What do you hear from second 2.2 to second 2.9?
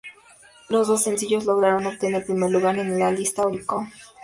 primer lugar